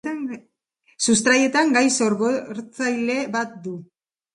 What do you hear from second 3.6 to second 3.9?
du.